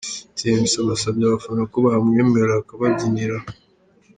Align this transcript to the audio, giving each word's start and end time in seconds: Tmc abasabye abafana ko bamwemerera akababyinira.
Tmc 0.35 0.73
abasabye 0.83 1.23
abafana 1.25 1.61
ko 1.71 1.77
bamwemerera 1.85 2.53
akababyinira. 2.57 3.37